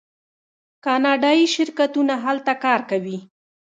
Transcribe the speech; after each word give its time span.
کاناډایی 0.85 1.45
شرکتونه 1.55 2.13
هلته 2.25 2.53
کار 2.63 2.79
کوي. 2.89 3.17